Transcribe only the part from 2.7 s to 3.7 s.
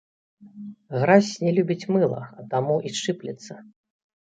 і шчыплецца.